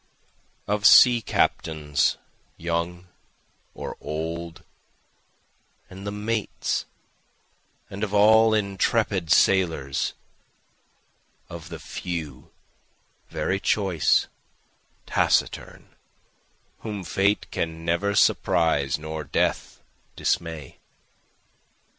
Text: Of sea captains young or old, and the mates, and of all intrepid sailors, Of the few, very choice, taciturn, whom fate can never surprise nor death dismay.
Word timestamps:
Of 0.65 0.87
sea 0.87 1.21
captains 1.21 2.17
young 2.57 3.09
or 3.75 3.97
old, 4.01 4.63
and 5.91 6.07
the 6.07 6.11
mates, 6.11 6.85
and 7.87 8.03
of 8.03 8.11
all 8.11 8.51
intrepid 8.55 9.31
sailors, 9.31 10.13
Of 11.49 11.69
the 11.69 11.77
few, 11.77 12.49
very 13.29 13.59
choice, 13.59 14.25
taciturn, 15.05 15.95
whom 16.79 17.03
fate 17.03 17.45
can 17.51 17.85
never 17.85 18.15
surprise 18.15 18.97
nor 18.97 19.23
death 19.23 19.81
dismay. 20.15 20.79